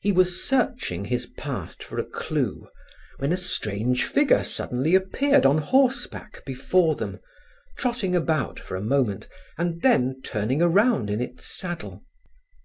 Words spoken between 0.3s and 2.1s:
searching his past for a